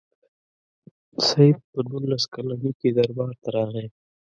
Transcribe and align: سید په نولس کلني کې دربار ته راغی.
سید 1.27 1.57
په 1.71 1.79
نولس 1.89 2.23
کلني 2.33 2.71
کې 2.79 2.89
دربار 2.97 3.33
ته 3.41 3.47
راغی. 3.55 3.87